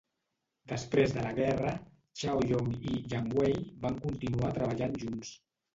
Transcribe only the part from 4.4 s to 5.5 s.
treballant junts.